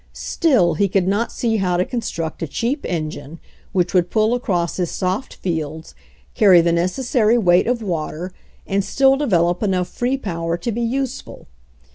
[0.33, 3.39] 'Still he could not see how to construct a cheap engine
[3.71, 5.93] which would pull across his soft fields,
[6.33, 8.33] carry the necessary weight of water,
[8.65, 11.45] and still de velop enough free power to be useful.